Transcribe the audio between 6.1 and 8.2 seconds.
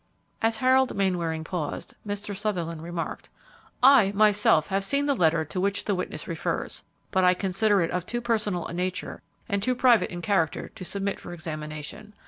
refers, but I consider it of too